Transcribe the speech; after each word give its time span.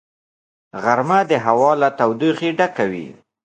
غرمه 0.83 1.19
د 1.29 1.31
هوا 1.45 1.71
له 1.81 1.89
تودوخې 1.99 2.49
ډکه 2.59 2.85
وي 2.91 3.07